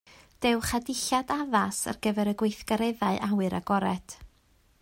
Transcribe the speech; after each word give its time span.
Dewch 0.43 0.71
â 0.77 0.79
dillad 0.87 1.33
addas 1.35 1.81
ar 1.93 2.01
gyfer 2.07 2.33
y 2.33 2.35
gweithgareddau 2.41 3.23
awyr 3.29 3.59
agored 3.63 4.21